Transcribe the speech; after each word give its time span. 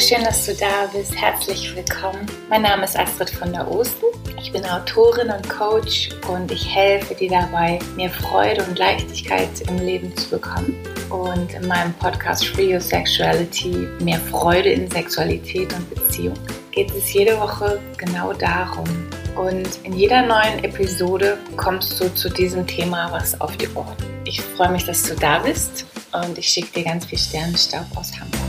schön, 0.00 0.24
dass 0.24 0.44
du 0.46 0.54
da 0.54 0.88
bist. 0.92 1.14
Herzlich 1.14 1.74
willkommen. 1.76 2.26
Mein 2.48 2.62
Name 2.62 2.84
ist 2.84 2.98
Astrid 2.98 3.30
von 3.30 3.52
der 3.52 3.70
Osten. 3.70 4.06
Ich 4.40 4.50
bin 4.50 4.64
Autorin 4.64 5.30
und 5.30 5.48
Coach 5.48 6.10
und 6.28 6.50
ich 6.50 6.74
helfe 6.74 7.14
dir 7.14 7.30
dabei, 7.30 7.78
mehr 7.94 8.10
Freude 8.10 8.64
und 8.64 8.78
Leichtigkeit 8.78 9.48
im 9.68 9.78
Leben 9.78 10.14
zu 10.16 10.30
bekommen. 10.30 10.74
Und 11.10 11.54
in 11.54 11.68
meinem 11.68 11.92
Podcast 11.94 12.44
Free 12.46 12.74
Your 12.74 12.80
Sexuality, 12.80 13.88
mehr 14.00 14.18
Freude 14.30 14.70
in 14.70 14.90
Sexualität 14.90 15.72
und 15.72 15.88
Beziehung, 15.94 16.38
geht 16.72 16.90
es 16.92 17.12
jede 17.12 17.38
Woche 17.38 17.80
genau 17.96 18.32
darum. 18.32 18.88
Und 19.36 19.68
in 19.84 19.92
jeder 19.92 20.22
neuen 20.22 20.64
Episode 20.64 21.38
kommst 21.56 22.00
du 22.00 22.12
zu 22.14 22.28
diesem 22.30 22.66
Thema 22.66 23.12
was 23.12 23.40
auf 23.40 23.56
die 23.58 23.68
Ohren. 23.74 23.96
Ich 24.24 24.40
freue 24.40 24.72
mich, 24.72 24.84
dass 24.84 25.04
du 25.04 25.14
da 25.14 25.38
bist 25.38 25.86
und 26.12 26.36
ich 26.36 26.48
schicke 26.48 26.80
dir 26.80 26.84
ganz 26.84 27.04
viel 27.06 27.18
Sternenstaub 27.18 27.86
aus 27.96 28.12
Hamburg. 28.18 28.43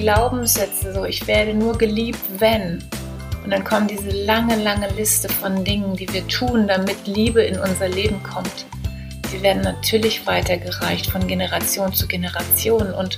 Glaubenssätze, 0.00 0.92
so 0.94 1.04
ich 1.04 1.26
werde 1.26 1.54
nur 1.54 1.76
geliebt, 1.76 2.20
wenn. 2.38 2.82
Und 3.44 3.50
dann 3.50 3.64
kommt 3.64 3.90
diese 3.90 4.10
lange, 4.10 4.56
lange 4.56 4.88
Liste 4.90 5.28
von 5.28 5.64
Dingen, 5.64 5.96
die 5.96 6.12
wir 6.12 6.26
tun, 6.28 6.66
damit 6.66 7.06
Liebe 7.06 7.42
in 7.42 7.58
unser 7.58 7.88
Leben 7.88 8.22
kommt. 8.22 8.66
Die 9.32 9.42
werden 9.42 9.62
natürlich 9.62 10.26
weitergereicht 10.26 11.06
von 11.06 11.26
Generation 11.26 11.92
zu 11.92 12.06
Generation. 12.06 12.92
Und 12.92 13.16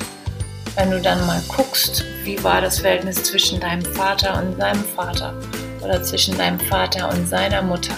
wenn 0.76 0.90
du 0.90 1.00
dann 1.00 1.26
mal 1.26 1.42
guckst, 1.48 2.04
wie 2.24 2.42
war 2.44 2.60
das 2.60 2.80
Verhältnis 2.80 3.22
zwischen 3.22 3.60
deinem 3.60 3.84
Vater 3.84 4.42
und 4.42 4.56
seinem 4.58 4.84
Vater 4.84 5.34
oder 5.82 6.02
zwischen 6.02 6.36
deinem 6.36 6.60
Vater 6.60 7.08
und 7.08 7.28
seiner 7.28 7.62
Mutter, 7.62 7.94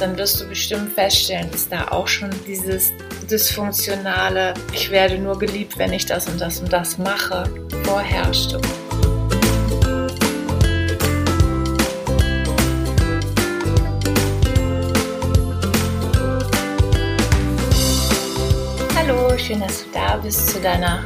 dann 0.00 0.16
wirst 0.16 0.40
du 0.40 0.48
bestimmt 0.48 0.92
feststellen, 0.92 1.50
dass 1.50 1.68
da 1.68 1.88
auch 1.88 2.06
schon 2.06 2.30
dieses 2.46 2.92
dysfunktionale, 3.28 4.54
ich 4.72 4.90
werde 4.90 5.18
nur 5.18 5.38
geliebt, 5.38 5.76
wenn 5.76 5.92
ich 5.92 6.06
das 6.06 6.28
und 6.28 6.40
das 6.40 6.60
und 6.60 6.72
das 6.72 6.98
mache, 6.98 7.44
vorherrschte. 7.82 8.60
Hallo, 18.94 19.36
schön, 19.36 19.60
dass 19.60 19.84
du 19.84 19.90
da 19.92 20.16
bist 20.18 20.50
zu 20.50 20.60
deiner 20.60 21.02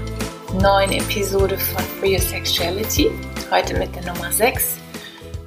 neuen 0.60 0.92
Episode 0.92 1.56
von 1.56 1.82
Free 1.98 2.14
Your 2.14 2.20
Sexuality. 2.20 3.10
Heute 3.50 3.78
mit 3.78 3.94
der 3.94 4.12
Nummer 4.12 4.30
6. 4.30 4.76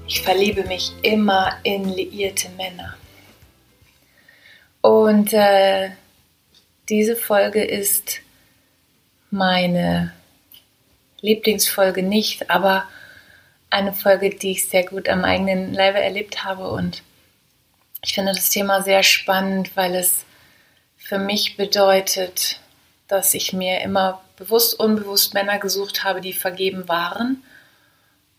Ich 0.08 0.22
verliebe 0.22 0.64
mich 0.64 0.94
immer 1.04 1.58
in 1.64 1.90
liierte 1.90 2.50
Männer. 2.58 2.96
Und 4.86 5.34
äh, 5.34 5.90
diese 6.90 7.16
Folge 7.16 7.64
ist 7.64 8.20
meine 9.32 10.14
Lieblingsfolge 11.22 12.04
nicht, 12.04 12.52
aber 12.52 12.88
eine 13.72 13.94
Folge, 13.94 14.30
die 14.30 14.52
ich 14.52 14.70
sehr 14.70 14.86
gut 14.86 15.10
am 15.10 15.24
eigenen 15.24 15.74
Leibe 15.74 16.00
erlebt 16.00 16.44
habe. 16.44 16.70
Und 16.70 17.02
ich 18.04 18.14
finde 18.14 18.34
das 18.34 18.52
Thema 18.52 18.84
sehr 18.84 19.02
spannend, 19.02 19.76
weil 19.76 19.96
es 19.96 20.24
für 20.98 21.18
mich 21.18 21.58
bedeutet, 21.58 22.60
dass 23.08 23.34
ich 23.34 23.54
mir 23.54 23.82
immer 23.82 24.22
bewusst, 24.36 24.80
unbewusst 24.80 25.34
Männer 25.34 25.58
gesucht 25.58 26.04
habe, 26.04 26.22
die 26.22 26.34
vergeben 26.34 26.88
waren. 26.88 27.44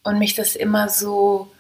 Und 0.05 0.21
mich 0.21 0.37
das 0.37 0.55
immer 0.55 0.89
so 0.91 1.51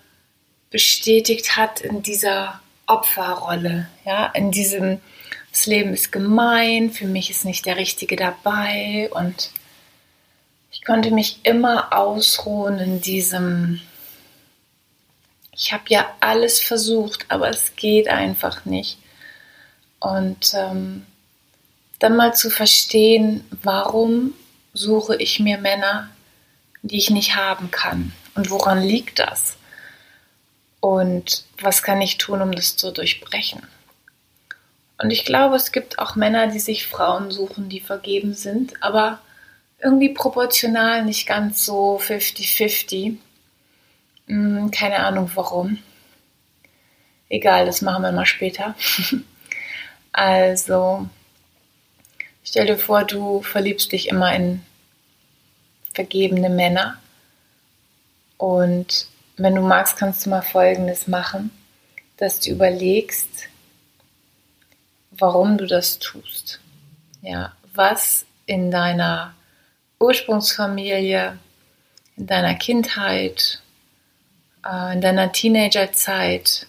bestätigt 0.70 1.56
hat 1.56 1.80
in 1.80 2.04
dieser 2.04 2.60
Opferrolle, 2.86 3.88
ja, 4.04 4.26
in 4.26 4.50
diesem, 4.50 5.00
das 5.50 5.66
Leben 5.66 5.92
ist 5.92 6.12
gemein, 6.12 6.90
für 6.90 7.06
mich 7.06 7.30
ist 7.30 7.44
nicht 7.44 7.66
der 7.66 7.76
Richtige 7.76 8.16
dabei 8.16 9.10
und 9.12 9.50
ich 10.70 10.84
konnte 10.84 11.10
mich 11.10 11.40
immer 11.42 11.92
ausruhen 11.92 12.78
in 12.78 13.00
diesem, 13.00 13.80
ich 15.52 15.72
habe 15.72 15.84
ja 15.88 16.06
alles 16.20 16.60
versucht, 16.60 17.26
aber 17.28 17.48
es 17.48 17.74
geht 17.76 18.08
einfach 18.08 18.64
nicht. 18.66 18.98
Und 19.98 20.52
ähm, 20.54 21.06
dann 21.98 22.16
mal 22.16 22.34
zu 22.34 22.50
verstehen, 22.50 23.44
warum 23.62 24.34
suche 24.74 25.16
ich 25.16 25.40
mir 25.40 25.58
Männer, 25.58 26.10
die 26.82 26.98
ich 26.98 27.10
nicht 27.10 27.34
haben 27.34 27.70
kann 27.70 28.12
und 28.34 28.50
woran 28.50 28.82
liegt 28.82 29.18
das? 29.18 29.56
Und 30.80 31.44
was 31.60 31.82
kann 31.82 32.00
ich 32.00 32.18
tun, 32.18 32.42
um 32.42 32.52
das 32.52 32.76
zu 32.76 32.92
durchbrechen? 32.92 33.62
Und 34.98 35.10
ich 35.10 35.24
glaube, 35.24 35.56
es 35.56 35.72
gibt 35.72 35.98
auch 35.98 36.16
Männer, 36.16 36.46
die 36.46 36.58
sich 36.58 36.86
Frauen 36.86 37.30
suchen, 37.30 37.68
die 37.68 37.80
vergeben 37.80 38.34
sind, 38.34 38.82
aber 38.82 39.20
irgendwie 39.78 40.08
proportional 40.08 41.04
nicht 41.04 41.26
ganz 41.26 41.64
so 41.64 41.98
50-50. 41.98 43.16
Hm, 44.26 44.70
keine 44.70 45.00
Ahnung 45.00 45.30
warum. 45.34 45.78
Egal, 47.28 47.66
das 47.66 47.82
machen 47.82 48.02
wir 48.02 48.12
mal 48.12 48.26
später. 48.26 48.74
also, 50.12 51.08
stell 52.42 52.66
dir 52.66 52.78
vor, 52.78 53.04
du 53.04 53.42
verliebst 53.42 53.92
dich 53.92 54.08
immer 54.08 54.34
in 54.34 54.62
vergebene 55.92 56.50
Männer 56.50 56.98
und 58.38 59.08
wenn 59.36 59.54
du 59.54 59.60
magst, 59.60 59.96
kannst 59.96 60.24
du 60.24 60.30
mal 60.30 60.42
Folgendes 60.42 61.06
machen, 61.06 61.50
dass 62.16 62.40
du 62.40 62.50
überlegst, 62.50 63.48
warum 65.10 65.58
du 65.58 65.66
das 65.66 65.98
tust. 65.98 66.60
Ja, 67.22 67.52
was 67.74 68.24
in 68.46 68.70
deiner 68.70 69.34
Ursprungsfamilie, 69.98 71.38
in 72.16 72.26
deiner 72.26 72.54
Kindheit, 72.54 73.60
äh, 74.64 74.92
in 74.94 75.00
deiner 75.00 75.32
Teenagerzeit 75.32 76.66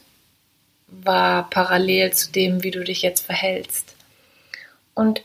war 0.87 1.49
parallel 1.49 2.13
zu 2.13 2.31
dem, 2.31 2.63
wie 2.63 2.71
du 2.71 2.83
dich 2.83 3.01
jetzt 3.01 3.25
verhältst. 3.25 3.95
Und 4.93 5.21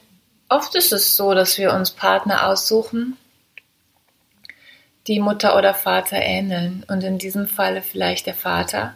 oft 0.49 0.75
ist 0.75 0.93
es 0.93 1.17
so, 1.17 1.35
dass 1.35 1.57
wir 1.59 1.73
uns 1.73 1.93
Partner 1.93 2.47
aussuchen, 2.49 3.17
die 5.07 5.21
Mutter 5.21 5.57
oder 5.57 5.75
Vater 5.75 6.17
ähneln. 6.17 6.85
Und 6.89 7.03
in 7.05 7.19
diesem 7.19 7.47
Falle 7.47 7.83
vielleicht 7.83 8.27
der 8.27 8.35
Vater, 8.35 8.95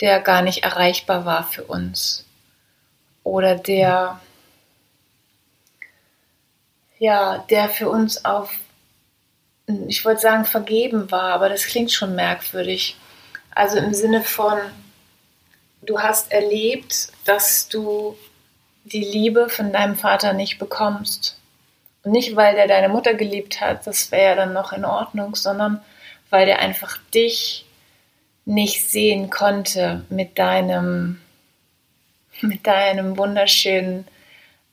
der 0.00 0.20
gar 0.20 0.42
nicht 0.42 0.62
erreichbar 0.64 1.24
war 1.24 1.44
für 1.44 1.64
uns. 1.64 2.24
Oder 3.24 3.56
der, 3.56 4.20
ja, 6.98 7.38
der 7.50 7.68
für 7.68 7.90
uns 7.90 8.24
auf, 8.24 8.54
ich 9.86 10.04
wollte 10.04 10.22
sagen, 10.22 10.44
vergeben 10.44 11.10
war, 11.10 11.32
aber 11.32 11.48
das 11.48 11.66
klingt 11.66 11.92
schon 11.92 12.14
merkwürdig. 12.14 12.96
Also 13.50 13.76
im 13.78 13.92
Sinne 13.92 14.22
von, 14.22 14.58
du 15.82 16.00
hast 16.00 16.32
erlebt, 16.32 17.08
dass 17.24 17.68
du 17.68 18.16
die 18.84 19.04
Liebe 19.04 19.48
von 19.48 19.72
deinem 19.72 19.96
Vater 19.96 20.32
nicht 20.32 20.58
bekommst. 20.58 21.37
Und 22.02 22.12
nicht, 22.12 22.36
weil 22.36 22.54
der 22.54 22.68
deine 22.68 22.88
Mutter 22.88 23.14
geliebt 23.14 23.60
hat, 23.60 23.86
das 23.86 24.12
wäre 24.12 24.30
ja 24.30 24.34
dann 24.34 24.52
noch 24.52 24.72
in 24.72 24.84
Ordnung, 24.84 25.34
sondern 25.34 25.80
weil 26.30 26.46
der 26.46 26.60
einfach 26.60 26.98
dich 27.14 27.64
nicht 28.44 28.88
sehen 28.88 29.30
konnte 29.30 30.04
mit 30.08 30.38
deinem, 30.38 31.20
mit 32.40 32.66
deinem 32.66 33.16
wunderschönen, 33.18 34.06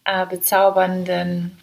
äh, 0.06 0.25
bezaubernden 0.25 1.58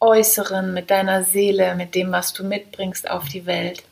Äußeren, 0.00 0.72
mit 0.74 0.90
deiner 0.90 1.22
Seele, 1.24 1.74
mit 1.74 1.94
dem, 1.94 2.12
was 2.12 2.32
du 2.32 2.44
mitbringst 2.44 3.10
auf 3.10 3.28
die 3.28 3.46
Welt. 3.46 3.82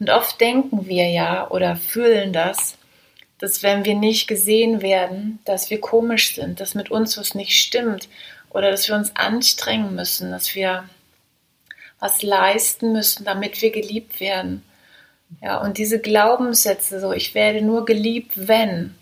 Und 0.00 0.10
oft 0.10 0.40
denken 0.40 0.86
wir 0.86 1.08
ja 1.08 1.48
oder 1.48 1.76
fühlen 1.76 2.32
das, 2.32 2.76
dass 3.38 3.62
wenn 3.62 3.84
wir 3.84 3.94
nicht 3.94 4.28
gesehen 4.28 4.82
werden, 4.82 5.40
dass 5.44 5.70
wir 5.70 5.80
komisch 5.80 6.34
sind, 6.34 6.60
dass 6.60 6.74
mit 6.74 6.90
uns 6.90 7.18
was 7.18 7.34
nicht 7.34 7.56
stimmt 7.56 8.08
oder 8.52 8.70
dass 8.70 8.88
wir 8.88 8.94
uns 8.94 9.14
anstrengen 9.16 9.94
müssen, 9.94 10.30
dass 10.30 10.54
wir 10.54 10.84
was 11.98 12.22
leisten 12.22 12.92
müssen, 12.92 13.24
damit 13.24 13.62
wir 13.62 13.70
geliebt 13.70 14.20
werden. 14.20 14.62
Ja, 15.40 15.58
und 15.58 15.78
diese 15.78 16.00
Glaubenssätze, 16.00 17.00
so 17.00 17.12
ich 17.12 17.34
werde 17.34 17.62
nur 17.62 17.84
geliebt, 17.86 18.32
wenn. 18.34 18.94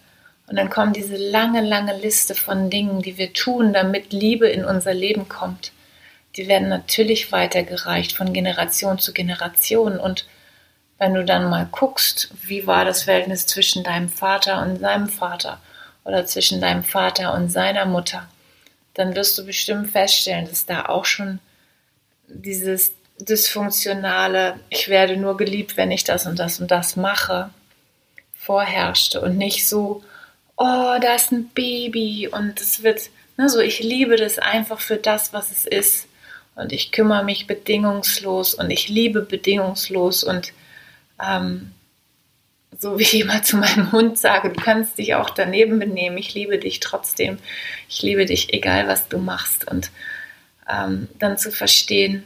Und 0.47 0.56
dann 0.56 0.70
kommt 0.70 0.97
diese 0.97 1.17
lange, 1.17 1.61
lange 1.62 1.97
Liste 1.97 2.35
von 2.35 2.70
Dingen, 2.70 3.02
die 3.02 3.17
wir 3.19 3.32
tun, 3.32 3.73
damit 3.73 4.12
Liebe 4.12 4.49
in 4.49 4.64
unser 4.64 4.94
Leben 4.94 5.29
kommt. 5.29 5.73
Die 6.37 6.47
werden 6.47 6.69
natürlich 6.69 7.32
weitergereicht 7.32 8.12
von 8.12 8.32
Generation 8.32 8.99
zu 8.99 9.12
Generation. 9.12 9.99
Und 9.99 10.26
wenn 10.99 11.14
du 11.14 11.25
dann 11.25 11.49
mal 11.50 11.69
guckst, 11.70 12.31
wie 12.43 12.67
war 12.67 12.85
das 12.85 13.05
Verhältnis 13.05 13.47
zwischen 13.47 13.82
deinem 13.82 14.08
Vater 14.08 14.62
und 14.62 14.79
seinem 14.79 15.08
Vater 15.08 15.61
oder 16.05 16.26
zwischen 16.26 16.61
deinem 16.61 16.85
Vater 16.85 17.35
und 17.35 17.49
seiner 17.49 17.87
Mutter, 17.87 18.29
dann 19.00 19.17
wirst 19.17 19.37
du 19.38 19.44
bestimmt 19.44 19.91
feststellen, 19.91 20.47
dass 20.47 20.67
da 20.67 20.87
auch 20.87 21.05
schon 21.05 21.41
dieses 22.29 22.93
dysfunktionale, 23.19 24.61
ich 24.69 24.88
werde 24.88 25.17
nur 25.17 25.37
geliebt, 25.37 25.76
wenn 25.76 25.91
ich 25.91 26.05
das 26.05 26.26
und 26.26 26.38
das 26.38 26.61
und 26.61 26.70
das 26.70 26.97
mache, 26.97 27.50
vorherrschte 28.35 29.20
und 29.20 29.37
nicht 29.37 29.69
so, 29.69 30.02
oh, 30.56 30.97
da 31.00 31.14
ist 31.14 31.32
ein 31.32 31.49
Baby 31.49 32.29
und 32.31 32.61
es 32.61 32.82
wird, 32.82 33.11
ne, 33.37 33.49
so, 33.49 33.61
ich 33.61 33.81
liebe 33.81 34.17
das 34.17 34.38
einfach 34.38 34.81
für 34.81 34.97
das, 34.97 35.32
was 35.32 35.50
es 35.50 35.67
ist. 35.67 36.06
Und 36.55 36.73
ich 36.73 36.93
kümmere 36.93 37.25
mich 37.25 37.47
bedingungslos 37.47 38.55
und 38.55 38.70
ich 38.70 38.88
liebe 38.88 39.23
bedingungslos 39.23 40.25
und 40.25 40.52
ähm, 41.23 41.73
so 42.81 42.99
wie 42.99 43.03
ich 43.03 43.21
immer 43.21 43.43
zu 43.43 43.59
meinem 43.59 43.93
Hund 43.93 44.19
sage, 44.19 44.49
du 44.49 44.61
kannst 44.61 44.97
dich 44.97 45.15
auch 45.15 45.31
daneben 45.31 45.79
benehmen, 45.79 46.17
ich 46.17 46.32
liebe 46.32 46.59
dich 46.59 46.81
trotzdem, 46.81 47.38
ich 47.88 48.00
liebe 48.00 48.25
dich, 48.25 48.55
egal 48.55 48.88
was 48.88 49.06
du 49.09 49.19
machst. 49.19 49.71
Und 49.71 49.91
ähm, 50.69 51.09
dann 51.19 51.37
zu 51.37 51.53
verstehen, 51.53 52.25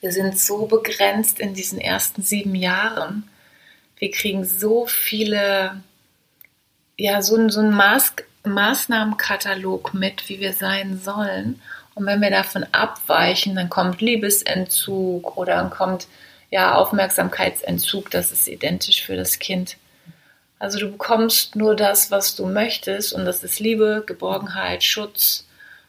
wir 0.00 0.12
sind 0.12 0.38
so 0.38 0.66
begrenzt 0.66 1.40
in 1.40 1.52
diesen 1.52 1.80
ersten 1.80 2.22
sieben 2.22 2.54
Jahren. 2.54 3.28
Wir 3.98 4.12
kriegen 4.12 4.44
so 4.44 4.86
viele, 4.86 5.80
ja, 6.96 7.20
so, 7.20 7.48
so 7.48 7.58
einen 7.58 7.74
Maß, 7.74 8.12
Maßnahmenkatalog 8.44 9.94
mit, 9.94 10.28
wie 10.28 10.38
wir 10.38 10.52
sein 10.52 11.00
sollen. 11.02 11.60
Und 11.94 12.06
wenn 12.06 12.20
wir 12.20 12.30
davon 12.30 12.64
abweichen, 12.70 13.56
dann 13.56 13.68
kommt 13.68 14.00
Liebesentzug 14.00 15.36
oder 15.36 15.56
dann 15.56 15.70
kommt 15.70 16.06
ja, 16.50 16.74
Aufmerksamkeitsentzug, 16.74 18.10
das 18.10 18.32
ist 18.32 18.48
identisch 18.48 19.04
für 19.04 19.16
das 19.16 19.38
Kind. 19.38 19.76
Also 20.58 20.78
du 20.78 20.90
bekommst 20.90 21.56
nur 21.56 21.76
das, 21.76 22.10
was 22.10 22.34
du 22.34 22.46
möchtest 22.46 23.12
und 23.12 23.24
das 23.24 23.44
ist 23.44 23.60
Liebe, 23.60 24.04
Geborgenheit, 24.06 24.82
Schutz, 24.82 25.46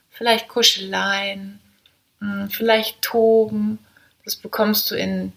vielleicht 0.09 0.47
Kuscheleien, 0.49 1.59
hm, 2.19 2.49
vielleicht 2.49 3.01
Toben. 3.01 3.79
Das 4.25 4.35
bekommst 4.35 4.91
du 4.91 4.95
in, 4.95 5.31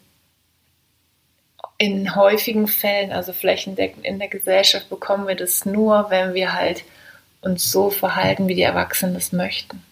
in 1.79 2.17
häufigen 2.17 2.67
Fällen, 2.67 3.13
also 3.13 3.33
flächendeckend 3.33 4.05
in 4.05 4.19
der 4.19 4.29
Gesellschaft 4.29 4.89
bekommen 4.89 5.29
wir 5.29 5.37
das 5.37 5.65
nur, 5.65 6.11
wenn 6.11 6.35
wir 6.35 6.55
halt 6.55 6.83
uns 7.41 7.71
so 7.71 7.91
verhalten, 7.91 8.49
wie 8.49 8.55
die 8.55 8.63
Erwachsenen 8.63 9.15
das 9.15 9.33
möchten. 9.33 9.83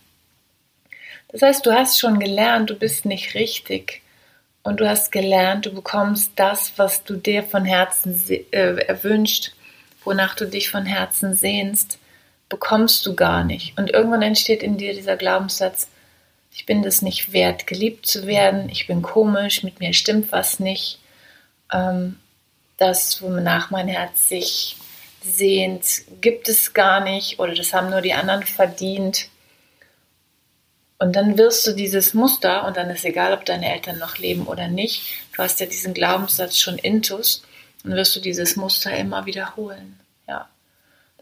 Das 1.29 1.43
heißt, 1.43 1.65
du 1.65 1.73
hast 1.73 2.01
schon 2.01 2.19
gelernt, 2.19 2.71
du 2.71 2.75
bist 2.75 3.05
nicht 3.05 3.35
richtig 3.35 4.03
und 4.69 4.81
du 4.81 4.89
hast 4.89 5.13
gelernt, 5.13 5.65
du 5.65 5.71
bekommst 5.73 6.33
das, 6.37 6.75
was 6.77 7.03
du 7.03 7.17
dir 7.17 7.43
von 7.43 7.65
Herzen 7.65 8.23
äh, 8.51 8.75
erwünscht, 8.83 9.53
wonach 10.05 10.35
du 10.35 10.47
dich 10.47 10.69
von 10.69 10.85
Herzen 10.85 11.35
sehnst, 11.35 11.99
bekommst 12.51 13.07
du 13.07 13.15
gar 13.15 13.45
nicht. 13.45 13.79
Und 13.79 13.89
irgendwann 13.89 14.21
entsteht 14.21 14.63
in 14.63 14.77
dir 14.77 14.93
dieser 14.93 15.17
Glaubenssatz, 15.17 15.89
ich 16.53 16.67
bin 16.67 16.83
das 16.83 17.01
nicht 17.01 17.33
wert, 17.33 17.67
geliebt 17.67 18.05
zu 18.05 18.27
werden, 18.27 18.69
ich 18.69 18.87
bin 18.87 19.01
komisch, 19.01 19.63
mit 19.63 19.81
mir 19.81 19.95
stimmt 19.95 20.33
was 20.33 20.61
nicht. 20.61 20.99
Ähm, 21.73 22.17
das, 22.77 23.23
wonach 23.23 23.71
mein 23.71 23.89
Herz 23.89 24.29
sich 24.29 24.77
sehnt, 25.23 26.03
gibt 26.21 26.47
es 26.47 26.75
gar 26.75 27.01
nicht 27.01 27.39
oder 27.39 27.55
das 27.55 27.73
haben 27.73 27.89
nur 27.89 28.03
die 28.03 28.13
anderen 28.13 28.43
verdient. 28.43 29.31
Und 30.99 31.15
dann 31.15 31.39
wirst 31.39 31.67
du 31.67 31.73
dieses 31.73 32.13
Muster, 32.13 32.67
und 32.67 32.77
dann 32.77 32.91
ist 32.91 33.05
egal, 33.05 33.33
ob 33.33 33.45
deine 33.45 33.73
Eltern 33.73 33.99
noch 33.99 34.19
leben 34.19 34.47
oder 34.47 34.67
nicht, 34.67 35.03
du 35.35 35.43
hast 35.43 35.61
ja 35.61 35.67
diesen 35.67 35.95
Glaubenssatz 35.95 36.59
schon 36.59 36.77
intus, 36.77 37.45
dann 37.85 37.93
wirst 37.93 38.17
du 38.17 38.21
dieses 38.21 38.57
Muster 38.57 38.97
immer 38.97 39.25
wiederholen. 39.25 39.99
Ja. 40.27 40.49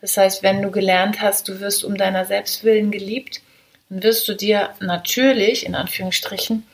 Das 0.00 0.16
heißt, 0.16 0.42
wenn 0.42 0.62
du 0.62 0.70
gelernt 0.70 1.20
hast, 1.20 1.48
du 1.48 1.60
wirst 1.60 1.84
um 1.84 1.96
deiner 1.96 2.24
Selbstwillen 2.24 2.90
geliebt, 2.90 3.42
dann 3.90 4.02
wirst 4.02 4.26
du 4.28 4.34
dir 4.34 4.70
natürlich, 4.80 5.66
in 5.66 5.74
Anführungsstrichen, 5.74 6.66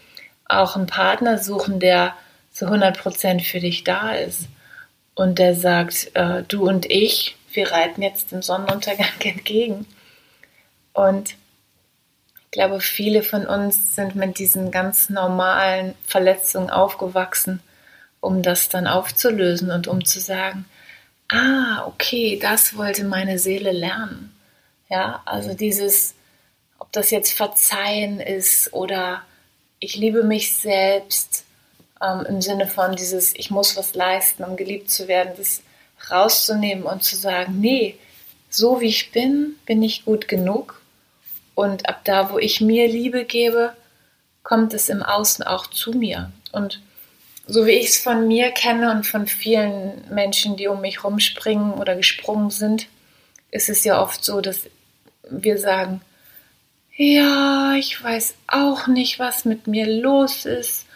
auch 0.49 0.77
einen 0.77 0.87
Partner 0.87 1.39
suchen, 1.39 1.81
der 1.81 2.15
zu 2.53 2.67
100% 2.67 3.43
für 3.43 3.61
dich 3.61 3.83
da 3.85 4.15
ist. 4.15 4.49
Und 5.15 5.39
der 5.39 5.55
sagt, 5.55 6.11
äh, 6.15 6.43
du 6.47 6.69
und 6.69 6.91
ich, 6.91 7.37
wir 7.53 7.73
reiten 7.73 8.03
jetzt 8.03 8.31
dem 8.31 8.43
Sonnenuntergang 8.43 9.09
entgegen. 9.25 9.87
Und 10.93 11.35
ich 12.53 12.59
glaube, 12.59 12.83
viele 12.83 13.23
von 13.23 13.47
uns 13.47 13.97
sind 13.97 14.15
mit 14.15 14.39
diesen 14.39 14.71
ganz 14.71 15.09
normalen 15.09 15.95
Verletzungen 16.07 16.69
aufgewachsen, 16.69 17.63
um 18.21 18.43
das 18.43 18.69
dann 18.69 18.87
aufzulösen 18.87 19.71
und 19.71 19.89
um 19.89 20.05
zu 20.05 20.21
sagen, 20.21 20.67
ah, 21.31 21.87
okay, 21.87 22.39
das 22.39 22.77
wollte 22.77 23.05
meine 23.05 23.39
Seele 23.39 23.73
lernen. 23.73 24.37
Ja, 24.91 25.23
also 25.25 25.55
dieses, 25.55 26.13
ob 26.79 26.93
das 26.93 27.11
jetzt 27.11 27.33
Verzeihen 27.33 28.21
ist 28.21 28.75
oder 28.75 29.23
ich 29.79 29.97
liebe 29.97 30.23
mich 30.23 30.55
selbst 30.55 31.47
ähm, 32.03 32.27
im 32.29 32.43
Sinne 32.43 32.67
von 32.67 32.97
dieses, 32.97 33.35
ich 33.35 33.51
muss 33.51 33.79
was 33.79 33.95
leisten, 33.95 34.45
um 34.45 34.59
geliebt 34.59 34.91
zu 34.91 35.09
werden, 35.09 35.33
das 35.39 35.63
rauszunehmen 36.11 36.85
und 36.85 37.03
zu 37.03 37.17
sagen, 37.17 37.61
nee, 37.63 37.97
so 38.51 38.83
wie 38.83 38.89
ich 38.89 39.11
bin, 39.11 39.55
bin 39.65 39.83
ich 39.83 40.05
gut 40.05 40.29
genug 40.29 40.82
und 41.63 41.89
ab 41.89 42.01
da, 42.05 42.31
wo 42.33 42.39
ich 42.39 42.61
mir 42.61 42.89
Liebe 42.89 43.25
gebe, 43.25 43.73
kommt 44.43 44.75
es 44.75 44.89
im 44.89 45.03
Außen 45.03 45.45
auch 45.45 45.69
zu 45.69 45.93
mir. 45.93 46.33
Und 46.51 46.81
so 47.47 47.67
wie 47.67 47.73
ich 47.73 47.91
es 47.91 47.99
von 47.99 48.27
mir 48.27 48.51
kenne 48.51 48.91
und 48.91 49.07
von 49.07 49.29
vielen 49.29 50.03
Menschen, 50.11 50.57
die 50.57 50.67
um 50.67 50.81
mich 50.81 51.05
rumspringen 51.05 51.75
oder 51.75 51.95
gesprungen 51.95 52.51
sind, 52.51 52.89
ist 53.53 53.69
es 53.69 53.85
ja 53.85 54.03
oft 54.03 54.25
so, 54.25 54.41
dass 54.41 54.69
wir 55.31 55.57
sagen, 55.59 56.01
ja, 56.97 57.75
ich 57.77 58.03
weiß 58.03 58.35
auch 58.49 58.89
nicht, 58.89 59.21
was 59.21 59.45
mit 59.45 59.69
mir 59.69 59.87
los 59.87 60.45
ist. 60.45 60.87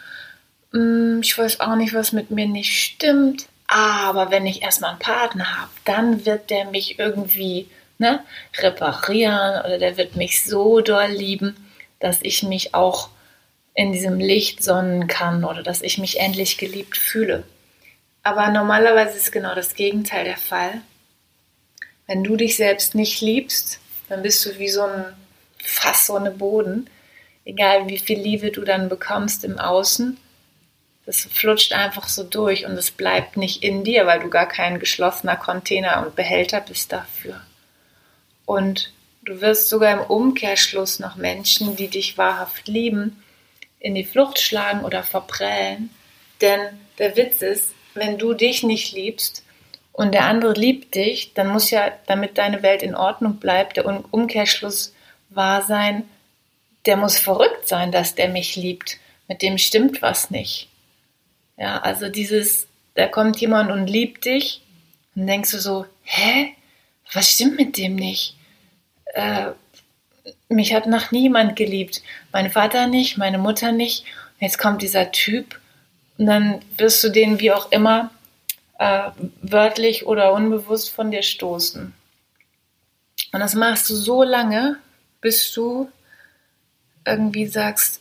Hm, 0.73 1.21
ich 1.23 1.37
weiß 1.37 1.61
auch 1.61 1.75
nicht, 1.75 1.93
was 1.93 2.11
mit 2.11 2.29
mir 2.29 2.47
nicht 2.47 2.77
stimmt. 2.77 3.47
Aber 3.67 4.31
wenn 4.31 4.45
ich 4.45 4.61
erstmal 4.61 4.91
einen 4.91 4.99
Partner 4.99 5.61
habe, 5.61 5.71
dann 5.85 6.25
wird 6.25 6.49
der 6.49 6.65
mich 6.65 6.99
irgendwie 6.99 7.69
ne, 7.97 8.23
reparieren 8.57 9.65
oder 9.65 9.77
der 9.77 9.97
wird 9.97 10.15
mich 10.15 10.43
so 10.43 10.81
doll 10.81 11.07
lieben, 11.07 11.55
dass 11.99 12.19
ich 12.21 12.43
mich 12.43 12.73
auch 12.73 13.09
in 13.73 13.91
diesem 13.91 14.19
Licht 14.19 14.63
sonnen 14.63 15.07
kann 15.07 15.43
oder 15.43 15.63
dass 15.63 15.81
ich 15.81 15.97
mich 15.97 16.19
endlich 16.19 16.57
geliebt 16.57 16.97
fühle. 16.97 17.43
Aber 18.23 18.49
normalerweise 18.49 19.17
ist 19.17 19.31
genau 19.31 19.55
das 19.55 19.75
Gegenteil 19.75 20.25
der 20.25 20.37
Fall. 20.37 20.81
Wenn 22.07 22.23
du 22.23 22.35
dich 22.35 22.55
selbst 22.55 22.95
nicht 22.95 23.21
liebst, 23.21 23.79
dann 24.09 24.21
bist 24.21 24.45
du 24.45 24.57
wie 24.57 24.69
so 24.69 24.83
ein 24.83 25.05
Fass 25.63 26.09
ohne 26.09 26.31
Boden. 26.31 26.89
Egal 27.45 27.87
wie 27.87 27.97
viel 27.97 28.19
Liebe 28.19 28.51
du 28.51 28.61
dann 28.61 28.89
bekommst 28.89 29.43
im 29.43 29.59
Außen, 29.59 30.17
das 31.05 31.21
flutscht 31.21 31.71
einfach 31.71 32.09
so 32.09 32.23
durch 32.23 32.65
und 32.65 32.73
es 32.73 32.91
bleibt 32.91 33.37
nicht 33.37 33.63
in 33.63 33.85
dir, 33.85 34.05
weil 34.05 34.19
du 34.19 34.29
gar 34.29 34.47
kein 34.47 34.79
geschlossener 34.79 35.37
Container 35.37 36.05
und 36.05 36.17
Behälter 36.17 36.59
bist 36.59 36.91
dafür. 36.91 37.41
Und 38.47 38.93
du 39.23 39.41
wirst 39.41 39.67
sogar 39.67 39.91
im 39.91 40.09
Umkehrschluss 40.09 40.99
noch 40.99 41.17
Menschen, 41.17 41.75
die 41.75 41.89
dich 41.89 42.17
wahrhaft 42.17 42.69
lieben, 42.69 43.21
in 43.79 43.93
die 43.93 44.05
Flucht 44.05 44.39
schlagen 44.39 44.85
oder 44.85 45.03
verprellen. 45.03 45.89
Denn 46.39 46.61
der 46.97 47.17
Witz 47.17 47.41
ist, 47.41 47.73
wenn 47.93 48.17
du 48.17 48.33
dich 48.33 48.63
nicht 48.63 48.93
liebst 48.93 49.43
und 49.91 50.13
der 50.13 50.23
andere 50.25 50.53
liebt 50.53 50.95
dich, 50.95 51.33
dann 51.33 51.49
muss 51.49 51.69
ja, 51.71 51.91
damit 52.07 52.37
deine 52.37 52.63
Welt 52.63 52.83
in 52.83 52.95
Ordnung 52.95 53.35
bleibt, 53.35 53.75
der 53.75 53.85
Umkehrschluss 53.85 54.95
wahr 55.29 55.61
sein, 55.61 56.07
der 56.85 56.95
muss 56.95 57.19
verrückt 57.19 57.67
sein, 57.67 57.91
dass 57.91 58.15
der 58.15 58.29
mich 58.29 58.55
liebt. 58.55 58.97
Mit 59.27 59.41
dem 59.41 59.57
stimmt 59.57 60.01
was 60.01 60.31
nicht. 60.31 60.69
Ja, 61.57 61.79
also 61.79 62.07
dieses, 62.07 62.67
da 62.95 63.07
kommt 63.07 63.41
jemand 63.41 63.71
und 63.71 63.87
liebt 63.87 64.23
dich, 64.23 64.61
und 65.15 65.27
denkst 65.27 65.51
du 65.51 65.59
so, 65.59 65.85
hä? 66.03 66.53
Was 67.13 67.31
stimmt 67.31 67.57
mit 67.57 67.77
dem 67.77 67.95
nicht? 67.95 68.37
äh, 69.17 69.51
mich 70.49 70.73
hat 70.73 70.87
noch 70.87 71.11
niemand 71.11 71.55
geliebt. 71.55 72.01
Mein 72.31 72.51
Vater 72.51 72.87
nicht, 72.87 73.17
meine 73.17 73.37
Mutter 73.37 73.71
nicht. 73.71 74.01
Und 74.01 74.41
jetzt 74.41 74.59
kommt 74.59 74.81
dieser 74.81 75.11
Typ 75.11 75.59
und 76.17 76.27
dann 76.27 76.61
wirst 76.77 77.03
du 77.03 77.09
den 77.09 77.39
wie 77.39 77.51
auch 77.51 77.71
immer 77.71 78.11
äh, 78.79 79.09
wörtlich 79.41 80.05
oder 80.05 80.33
unbewusst 80.33 80.91
von 80.91 81.11
dir 81.11 81.23
stoßen. 81.23 81.93
Und 83.33 83.39
das 83.39 83.55
machst 83.55 83.89
du 83.89 83.95
so 83.95 84.23
lange, 84.23 84.77
bis 85.19 85.51
du 85.51 85.89
irgendwie 87.05 87.47
sagst, 87.47 87.99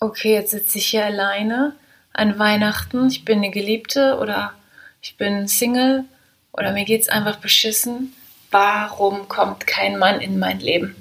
okay, 0.00 0.34
jetzt 0.34 0.50
sitze 0.50 0.78
ich 0.78 0.88
hier 0.88 1.04
alleine 1.04 1.74
an 2.12 2.38
Weihnachten, 2.38 3.08
ich 3.08 3.24
bin 3.24 3.38
eine 3.38 3.50
Geliebte 3.50 4.18
oder 4.18 4.52
ich 5.00 5.16
bin 5.16 5.48
Single 5.48 6.04
oder 6.52 6.72
mir 6.72 6.84
geht 6.84 7.02
es 7.02 7.08
einfach 7.08 7.36
beschissen 7.36 8.12
warum 8.50 9.28
kommt 9.28 9.66
kein 9.66 9.98
Mann 9.98 10.20
in 10.20 10.38
mein 10.38 10.60
Leben, 10.60 10.96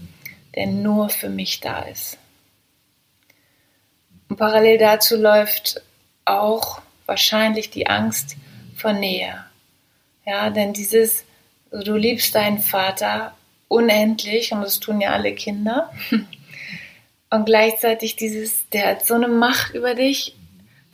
der 0.56 0.68
nur 0.68 1.10
für 1.10 1.30
mich 1.30 1.60
da 1.60 1.82
ist. 1.82 2.18
Und 4.30 4.38
parallel 4.38 4.77
dazu 4.77 5.16
läuft 5.16 5.82
auch 6.25 6.82
wahrscheinlich 7.06 7.70
die 7.70 7.88
Angst 7.88 8.36
vor 8.75 8.94
Nähe. 8.94 9.46
Ja, 10.25 10.50
denn 10.50 10.74
dieses, 10.74 11.24
du 11.72 11.96
liebst 11.96 12.36
deinen 12.36 12.60
Vater 12.60 13.34
unendlich 13.70 14.51
und 14.51 14.62
das 14.62 14.80
tun 14.80 15.00
ja 15.00 15.12
alle 15.12 15.34
Kinder. 15.34 15.92
Und 17.30 17.46
gleichzeitig 17.46 18.16
dieses, 18.16 18.70
der 18.70 18.88
hat 18.88 19.06
so 19.06 19.13
eine 19.13 19.27
Macht 19.27 19.74
über 19.74 19.96
dich, 19.96 20.34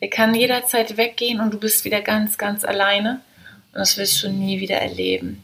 der 0.01 0.09
kann 0.09 0.33
jederzeit 0.33 0.97
weggehen 0.97 1.39
und 1.39 1.53
du 1.53 1.59
bist 1.59 1.85
wieder 1.85 2.01
ganz, 2.01 2.39
ganz 2.39 2.65
alleine 2.65 3.21
und 3.71 3.79
das 3.79 3.97
wirst 3.97 4.23
du 4.23 4.29
nie 4.29 4.59
wieder 4.59 4.77
erleben. 4.77 5.43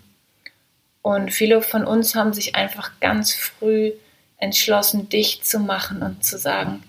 Und 1.09 1.31
viele 1.31 1.63
von 1.63 1.85
uns 1.85 2.13
haben 2.13 2.33
sich 2.33 2.55
einfach 2.55 2.91
ganz 2.99 3.33
früh 3.33 3.93
entschlossen, 4.37 5.09
dicht 5.09 5.43
zu 5.43 5.57
machen 5.57 6.03
und 6.03 6.23
zu 6.23 6.37
sagen, 6.37 6.83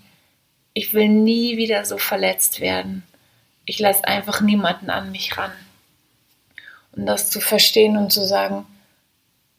ich 0.75 0.93
will 0.93 1.09
nie 1.09 1.57
wieder 1.57 1.85
so 1.85 1.97
verletzt 1.97 2.59
werden. 2.59 3.01
Ich 3.65 3.79
lasse 3.79 4.05
einfach 4.05 4.41
niemanden 4.41 4.91
an 4.91 5.11
mich 5.11 5.39
ran. 5.39 5.51
Und 6.91 7.07
das 7.07 7.31
zu 7.31 7.41
verstehen 7.41 7.97
und 7.97 8.11
zu 8.11 8.23
sagen, 8.23 8.67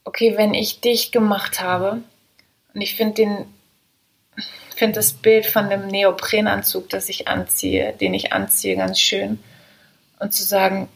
okay, 0.05 0.35
wenn 0.37 0.55
ich 0.55 0.81
dich 0.81 1.11
gemacht 1.11 1.61
habe, 1.61 2.01
und 2.73 2.83
ich 2.83 2.95
finde 2.95 3.15
den, 3.15 3.47
finde 4.77 4.95
das 4.95 5.13
Bild 5.13 5.45
von 5.45 5.71
dem 5.71 5.89
Neoprenanzug, 5.89 6.89
das 6.89 7.09
ich 7.09 7.27
anziehe, 7.27 7.95
den 7.95 8.15
ich 8.15 8.33
anziehe, 8.33 8.77
ganz 8.77 9.01
schön. 9.01 9.41
Und 10.21 10.33
zu 10.33 10.45
sagen, 10.45 10.89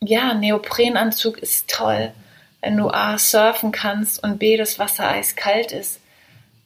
ja, 0.00 0.32
Neoprenanzug 0.32 1.36
ist 1.36 1.68
toll, 1.68 2.14
wenn 2.62 2.76
du 2.76 2.88
A, 2.88 3.18
surfen 3.18 3.72
kannst 3.72 4.22
und 4.22 4.38
B, 4.38 4.56
das 4.56 4.78
Wasser 4.78 5.08
eiskalt 5.08 5.72
ist. 5.72 6.00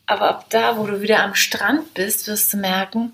Aber 0.04 0.28
ab 0.28 0.46
da, 0.50 0.78
wo 0.78 0.86
du 0.86 1.00
wieder 1.00 1.24
am 1.24 1.34
Strand 1.34 1.94
bist, 1.94 2.28
wirst 2.28 2.52
du 2.52 2.58
merken, 2.58 3.12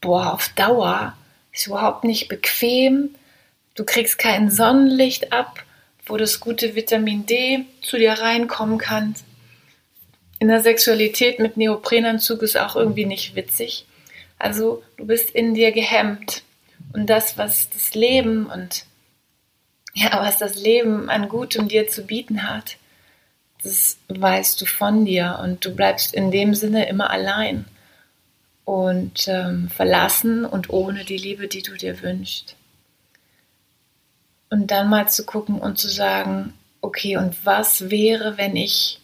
boah, 0.00 0.32
auf 0.32 0.48
Dauer 0.48 1.16
ist 1.52 1.66
überhaupt 1.66 2.04
nicht 2.04 2.28
bequem. 2.28 3.14
Du 3.74 3.84
kriegst 3.84 4.18
kein 4.18 4.50
Sonnenlicht 4.50 5.32
ab, 5.32 5.62
wo 6.06 6.16
das 6.16 6.40
gute 6.40 6.74
Vitamin 6.74 7.26
D 7.26 7.66
zu 7.82 7.98
dir 7.98 8.14
reinkommen 8.14 8.78
kann. 8.78 9.14
In 10.38 10.48
der 10.48 10.62
Sexualität 10.62 11.38
mit 11.38 11.56
Neoprenanzug 11.56 12.42
ist 12.42 12.56
auch 12.58 12.76
irgendwie 12.76 13.06
nicht 13.06 13.36
witzig. 13.36 13.86
Also 14.38 14.82
du 14.96 15.06
bist 15.06 15.30
in 15.30 15.54
dir 15.54 15.72
gehemmt. 15.72 16.42
Und 16.92 17.08
das, 17.08 17.38
was 17.38 17.70
das 17.70 17.94
Leben 17.94 18.46
und 18.46 18.84
ja, 19.96 20.20
was 20.20 20.36
das 20.36 20.56
Leben 20.56 21.08
an 21.08 21.28
Gutem 21.28 21.68
dir 21.68 21.88
zu 21.88 22.02
bieten 22.02 22.46
hat, 22.46 22.76
das 23.62 23.96
weißt 24.08 24.60
du 24.60 24.66
von 24.66 25.06
dir 25.06 25.40
und 25.42 25.64
du 25.64 25.74
bleibst 25.74 26.12
in 26.12 26.30
dem 26.30 26.54
Sinne 26.54 26.86
immer 26.86 27.08
allein 27.10 27.64
und 28.66 29.26
ähm, 29.26 29.70
verlassen 29.70 30.44
und 30.44 30.68
ohne 30.68 31.04
die 31.04 31.16
Liebe, 31.16 31.48
die 31.48 31.62
du 31.62 31.74
dir 31.76 32.02
wünschst. 32.02 32.56
Und 34.50 34.70
dann 34.70 34.90
mal 34.90 35.08
zu 35.08 35.24
gucken 35.24 35.58
und 35.58 35.78
zu 35.78 35.88
sagen, 35.88 36.52
okay, 36.82 37.16
und 37.16 37.46
was 37.46 37.90
wäre, 37.90 38.36
wenn 38.36 38.54
ich 38.54 39.00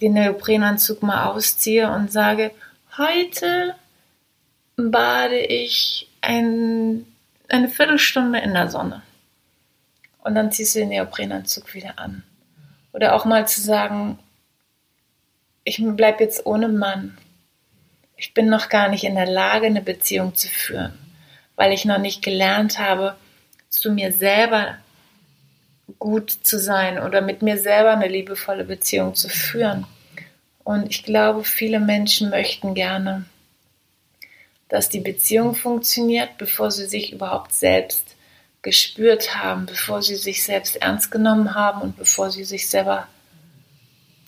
den 0.00 0.12
Neoprenanzug 0.12 1.02
mal 1.02 1.26
ausziehe 1.26 1.90
und 1.90 2.12
sage, 2.12 2.52
heute 2.96 3.74
bade 4.76 5.40
ich 5.40 6.08
ein, 6.20 7.04
eine 7.48 7.68
Viertelstunde 7.68 8.38
in 8.38 8.54
der 8.54 8.70
Sonne. 8.70 9.02
Und 10.22 10.34
dann 10.34 10.52
ziehst 10.52 10.74
du 10.74 10.80
den 10.80 10.90
Neoprenanzug 10.90 11.74
wieder 11.74 11.98
an. 11.98 12.22
Oder 12.92 13.14
auch 13.14 13.24
mal 13.24 13.46
zu 13.46 13.60
sagen, 13.60 14.18
ich 15.64 15.82
bleibe 15.82 16.24
jetzt 16.24 16.46
ohne 16.46 16.68
Mann. 16.68 17.16
Ich 18.16 18.34
bin 18.34 18.48
noch 18.48 18.68
gar 18.68 18.88
nicht 18.88 19.04
in 19.04 19.14
der 19.14 19.30
Lage, 19.30 19.66
eine 19.66 19.82
Beziehung 19.82 20.34
zu 20.34 20.48
führen, 20.48 20.92
weil 21.56 21.72
ich 21.72 21.84
noch 21.84 21.98
nicht 21.98 22.22
gelernt 22.22 22.78
habe, 22.78 23.16
zu 23.68 23.92
mir 23.92 24.12
selber 24.12 24.76
gut 25.98 26.30
zu 26.30 26.58
sein 26.58 26.98
oder 26.98 27.20
mit 27.20 27.42
mir 27.42 27.58
selber 27.58 27.92
eine 27.92 28.08
liebevolle 28.08 28.64
Beziehung 28.64 29.14
zu 29.14 29.28
führen. 29.28 29.86
Und 30.64 30.90
ich 30.90 31.02
glaube, 31.02 31.44
viele 31.44 31.80
Menschen 31.80 32.30
möchten 32.30 32.74
gerne, 32.74 33.24
dass 34.68 34.88
die 34.88 35.00
Beziehung 35.00 35.54
funktioniert, 35.54 36.36
bevor 36.38 36.70
sie 36.70 36.86
sich 36.86 37.12
überhaupt 37.12 37.52
selbst 37.52 38.16
gespürt 38.62 39.36
haben, 39.36 39.66
bevor 39.66 40.02
sie 40.02 40.16
sich 40.16 40.44
selbst 40.44 40.76
ernst 40.76 41.10
genommen 41.10 41.54
haben 41.54 41.80
und 41.80 41.96
bevor 41.96 42.30
sie 42.30 42.44
sich 42.44 42.68
selber 42.68 43.08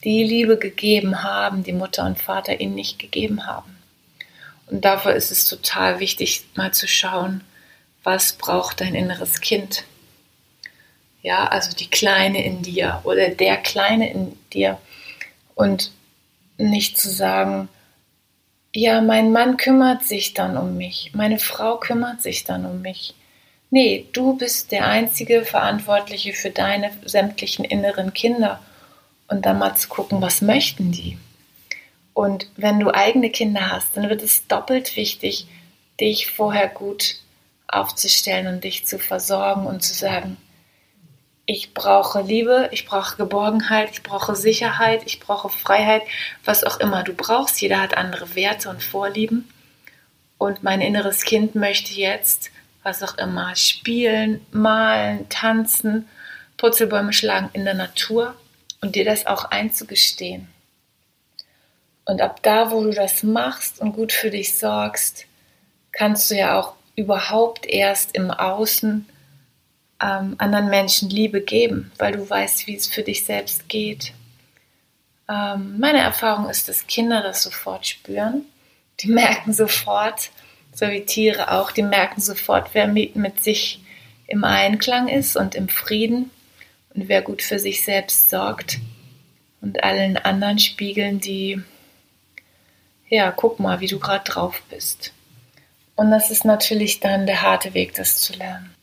die 0.05 0.25
Liebe 0.25 0.59
gegeben 0.59 1.23
haben, 1.23 1.63
die 1.63 1.73
Mutter 1.73 2.05
und 2.07 2.19
Vater 2.19 2.61
ihnen 2.61 2.75
nicht 2.75 2.99
gegeben 2.99 3.47
haben. 3.47 3.77
Und 4.67 4.85
dafür 4.85 5.15
ist 5.15 5.31
es 5.31 5.47
total 5.47 6.01
wichtig, 6.01 6.45
mal 6.55 6.73
zu 6.73 6.89
schauen, 6.89 7.43
was 8.03 8.33
braucht 8.33 8.81
dein 8.81 8.95
inneres 8.95 9.41
Kind. 9.41 9.85
Ja, 11.23 11.47
also 11.47 11.77
die 11.77 11.91
Kleine 11.91 12.45
in 12.45 12.63
dir 12.63 13.01
oder 13.05 13.29
der 13.29 13.59
Kleine 13.59 14.11
in 14.13 14.37
dir. 14.53 14.79
Und 15.55 15.93
nicht 16.57 16.99
zu 16.99 17.11
sagen, 17.11 17.69
ja, 18.75 19.03
mein 19.03 19.31
Mann 19.33 19.57
kümmert 19.57 20.05
sich 20.05 20.35
dann 20.35 20.57
um 20.57 20.77
mich, 20.77 21.11
meine 21.15 21.39
Frau 21.39 21.77
kümmert 21.77 22.23
sich 22.23 22.45
dann 22.45 22.65
um 22.65 22.81
mich. 22.81 23.15
Nee, 23.75 24.07
du 24.13 24.37
bist 24.37 24.71
der 24.71 24.87
einzige 24.87 25.47
Verantwortliche 25.47 26.35
für 26.35 26.51
deine 26.51 26.93
sämtlichen 27.07 27.65
inneren 27.65 28.13
Kinder. 28.13 28.61
Und 29.29 29.47
dann 29.47 29.59
mal 29.59 29.75
zu 29.77 29.89
gucken, 29.89 30.21
was 30.21 30.43
möchten 30.43 30.93
die? 30.93 31.17
Und 32.13 32.49
wenn 32.57 32.81
du 32.81 32.95
eigene 32.95 33.31
Kinder 33.31 33.71
hast, 33.71 33.97
dann 33.97 34.11
wird 34.11 34.23
es 34.23 34.47
doppelt 34.47 34.95
wichtig, 34.95 35.47
dich 35.99 36.31
vorher 36.31 36.69
gut 36.69 37.17
aufzustellen 37.67 38.47
und 38.47 38.63
dich 38.63 38.85
zu 38.87 38.99
versorgen 38.99 39.67
und 39.67 39.83
zu 39.83 39.95
sagen, 39.95 40.37
ich 41.47 41.73
brauche 41.73 42.21
Liebe, 42.21 42.69
ich 42.73 42.85
brauche 42.85 43.17
Geborgenheit, 43.17 43.89
ich 43.91 44.03
brauche 44.03 44.37
Sicherheit, 44.37 45.01
ich 45.07 45.19
brauche 45.19 45.49
Freiheit, 45.49 46.03
was 46.45 46.63
auch 46.63 46.79
immer 46.79 47.05
du 47.05 47.15
brauchst. 47.15 47.63
Jeder 47.63 47.81
hat 47.81 47.97
andere 47.97 48.35
Werte 48.35 48.69
und 48.69 48.83
Vorlieben. 48.83 49.49
Und 50.37 50.63
mein 50.63 50.83
inneres 50.83 51.25
Kind 51.25 51.55
möchte 51.55 51.95
jetzt 51.95 52.51
was 52.83 53.03
auch 53.03 53.19
immer, 53.19 53.55
spielen, 53.57 54.45
malen, 54.51 55.29
tanzen, 55.29 56.09
Purzelbäume 56.57 57.13
schlagen 57.13 57.51
in 57.53 57.65
der 57.65 57.75
Natur 57.75 58.35
und 58.81 58.95
dir 58.95 59.05
das 59.05 59.27
auch 59.27 59.47
einzugestehen. 59.47 60.49
Und 62.05 62.21
ab 62.21 62.43
da, 62.43 62.71
wo 62.71 62.83
du 62.83 62.91
das 62.91 63.23
machst 63.23 63.81
und 63.81 63.93
gut 63.93 64.13
für 64.13 64.31
dich 64.31 64.57
sorgst, 64.57 65.27
kannst 65.93 66.31
du 66.31 66.37
ja 66.37 66.59
auch 66.59 66.75
überhaupt 66.97 67.67
erst 67.67 68.15
im 68.15 68.31
Außen 68.31 69.07
ähm, 70.03 70.35
anderen 70.39 70.69
Menschen 70.69 71.09
Liebe 71.11 71.41
geben, 71.41 71.93
weil 71.99 72.13
du 72.13 72.29
weißt, 72.29 72.67
wie 72.67 72.77
es 72.77 72.87
für 72.87 73.03
dich 73.03 73.25
selbst 73.25 73.69
geht. 73.69 74.13
Ähm, 75.29 75.79
meine 75.79 76.01
Erfahrung 76.01 76.51
ist, 76.51 76.69
dass 76.69 76.87
Kinder 76.87 77.23
das 77.23 77.43
sofort 77.43 77.87
spüren. 77.87 78.45
Die 79.01 79.09
merken 79.13 79.53
sofort, 79.53 80.31
so 80.73 80.89
wie 80.89 81.05
Tiere 81.05 81.53
auch, 81.53 81.71
die 81.71 81.83
merken 81.83 82.21
sofort, 82.21 82.71
wer 82.73 82.87
mit, 82.87 83.17
mit 83.17 83.43
sich 83.43 83.81
im 84.27 84.45
Einklang 84.45 85.09
ist 85.09 85.37
und 85.37 85.55
im 85.55 85.69
Frieden 85.69 86.31
und 86.95 87.09
wer 87.09 87.23
gut 87.23 87.43
für 87.43 87.59
sich 87.59 87.85
selbst 87.85 88.31
sorgt 88.31 88.79
und 89.61 89.85
allen 89.85 90.17
anderen 90.17 90.59
spiegeln 90.59 91.21
die, 91.21 91.61
ja, 93.09 93.31
guck 93.31 93.61
mal, 93.61 93.81
wie 93.81 93.87
du 93.87 93.99
gerade 93.99 94.25
drauf 94.25 94.63
bist. 94.71 95.13
Und 95.95 96.11
das 96.11 96.31
ist 96.31 96.45
natürlich 96.45 97.01
dann 97.01 97.27
der 97.27 97.43
harte 97.43 97.75
Weg, 97.75 97.95
das 97.95 98.19
zu 98.21 98.33
lernen. 98.33 98.75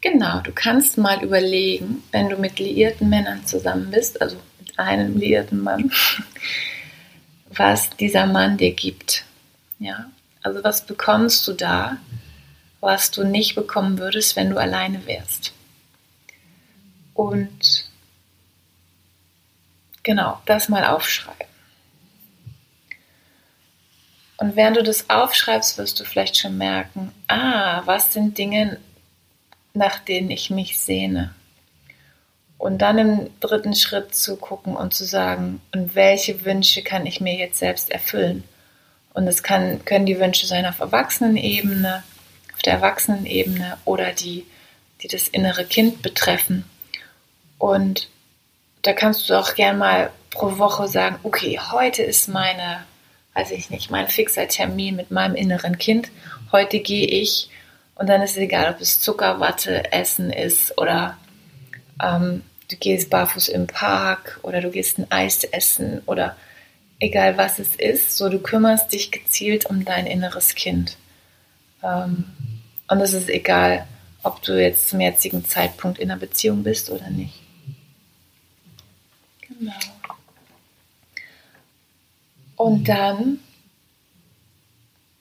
Genau, 0.00 0.40
du 0.40 0.52
kannst 0.52 0.98
mal 0.98 1.22
überlegen, 1.22 2.02
wenn 2.12 2.28
du 2.28 2.36
mit 2.36 2.58
liierten 2.58 3.08
Männern 3.08 3.46
zusammen 3.46 3.90
bist, 3.90 4.20
also 4.20 4.36
mit 4.58 4.78
einem 4.78 5.16
liierten 5.16 5.60
Mann, 5.60 5.90
was 7.50 7.90
dieser 7.90 8.26
Mann 8.26 8.56
dir 8.58 8.72
gibt. 8.72 9.24
Ja, 9.78 10.10
also 10.46 10.62
was 10.62 10.86
bekommst 10.86 11.46
du 11.48 11.54
da, 11.54 11.96
was 12.78 13.10
du 13.10 13.24
nicht 13.24 13.56
bekommen 13.56 13.98
würdest, 13.98 14.36
wenn 14.36 14.50
du 14.50 14.58
alleine 14.58 15.04
wärst? 15.04 15.52
Und 17.14 17.90
genau, 20.04 20.40
das 20.46 20.68
mal 20.68 20.84
aufschreiben. 20.84 21.48
Und 24.36 24.54
während 24.54 24.76
du 24.76 24.84
das 24.84 25.10
aufschreibst, 25.10 25.78
wirst 25.78 25.98
du 25.98 26.04
vielleicht 26.04 26.36
schon 26.36 26.56
merken, 26.56 27.12
ah, 27.26 27.82
was 27.84 28.12
sind 28.12 28.38
Dinge, 28.38 28.78
nach 29.74 29.98
denen 29.98 30.30
ich 30.30 30.50
mich 30.50 30.78
sehne? 30.78 31.34
Und 32.56 32.78
dann 32.78 32.98
im 32.98 33.40
dritten 33.40 33.74
Schritt 33.74 34.14
zu 34.14 34.36
gucken 34.36 34.76
und 34.76 34.94
zu 34.94 35.04
sagen, 35.04 35.60
und 35.74 35.96
welche 35.96 36.44
Wünsche 36.44 36.82
kann 36.82 37.04
ich 37.04 37.20
mir 37.20 37.34
jetzt 37.34 37.58
selbst 37.58 37.90
erfüllen? 37.90 38.44
Und 39.16 39.26
es 39.26 39.42
kann, 39.42 39.82
können 39.86 40.04
die 40.04 40.20
Wünsche 40.20 40.46
sein 40.46 40.66
auf 40.66 40.78
Erwachsenenebene, 40.78 42.02
auf 42.52 42.60
der 42.60 42.74
Erwachsenenebene 42.74 43.78
oder 43.86 44.12
die, 44.12 44.44
die 45.00 45.08
das 45.08 45.26
innere 45.26 45.64
Kind 45.64 46.02
betreffen. 46.02 46.66
Und 47.56 48.10
da 48.82 48.92
kannst 48.92 49.30
du 49.30 49.32
auch 49.32 49.54
gern 49.54 49.78
mal 49.78 50.10
pro 50.28 50.58
Woche 50.58 50.86
sagen, 50.86 51.16
okay, 51.22 51.58
heute 51.72 52.02
ist 52.02 52.28
meine, 52.28 52.84
weiß 53.32 53.52
ich 53.52 53.70
nicht, 53.70 53.90
mein 53.90 54.06
fixer 54.06 54.48
Termin 54.48 54.96
mit 54.96 55.10
meinem 55.10 55.34
inneren 55.34 55.78
Kind. 55.78 56.10
Heute 56.52 56.80
gehe 56.80 57.06
ich 57.06 57.48
und 57.94 58.10
dann 58.10 58.20
ist 58.20 58.32
es 58.32 58.36
egal, 58.36 58.74
ob 58.74 58.82
es 58.82 59.00
Zuckerwatte 59.00 59.92
essen 59.92 60.30
ist 60.30 60.76
oder 60.76 61.16
ähm, 62.02 62.42
du 62.70 62.76
gehst 62.76 63.08
barfuß 63.08 63.48
im 63.48 63.66
Park 63.66 64.40
oder 64.42 64.60
du 64.60 64.70
gehst 64.70 64.98
ein 64.98 65.10
Eis 65.10 65.42
essen 65.44 66.02
oder 66.04 66.36
egal 66.98 67.36
was 67.36 67.58
es 67.58 67.76
ist, 67.76 68.16
so 68.16 68.28
du 68.28 68.38
kümmerst 68.38 68.92
dich 68.92 69.10
gezielt 69.10 69.66
um 69.66 69.84
dein 69.84 70.06
inneres 70.06 70.54
Kind. 70.54 70.96
Ähm, 71.82 72.24
und 72.88 73.00
es 73.00 73.12
ist 73.12 73.28
egal, 73.28 73.86
ob 74.22 74.42
du 74.42 74.60
jetzt 74.60 74.88
zum 74.88 75.00
jetzigen 75.00 75.44
Zeitpunkt 75.44 75.98
in 75.98 76.10
einer 76.10 76.20
Beziehung 76.20 76.62
bist 76.62 76.90
oder 76.90 77.10
nicht. 77.10 77.34
Genau. 79.40 79.72
Und 82.56 82.88
dann 82.88 83.40